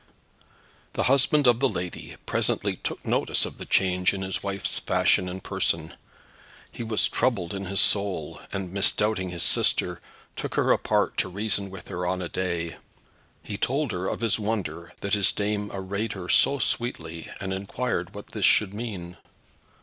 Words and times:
The 0.93 1.03
husband 1.03 1.45
of 1.45 1.59
the 1.59 1.69
lady 1.69 2.15
presently 2.25 2.75
took 2.77 3.05
notice 3.05 3.45
of 3.45 3.59
the 3.59 3.67
change 3.67 4.15
in 4.15 4.23
his 4.23 4.41
wife's 4.41 4.79
fashion 4.79 5.29
and 5.29 5.43
person. 5.43 5.93
He 6.71 6.81
was 6.81 7.07
troubled 7.07 7.53
in 7.53 7.65
his 7.65 7.79
soul, 7.79 8.41
and 8.51 8.73
misdoubting 8.73 9.29
his 9.29 9.43
sister, 9.43 10.01
took 10.35 10.55
her 10.55 10.71
apart 10.71 11.17
to 11.17 11.29
reason 11.29 11.69
with 11.69 11.89
her 11.89 12.07
on 12.07 12.19
a 12.19 12.29
day. 12.29 12.77
He 13.43 13.57
told 13.59 13.91
her 13.91 14.07
of 14.07 14.21
his 14.21 14.39
wonder 14.39 14.91
that 15.01 15.13
his 15.13 15.31
dame 15.31 15.69
arrayed 15.71 16.13
her 16.13 16.27
so 16.29 16.57
sweetly, 16.57 17.29
and 17.39 17.53
inquired 17.53 18.15
what 18.15 18.25
this 18.29 18.43
should 18.45 18.73
mean. 18.73 19.17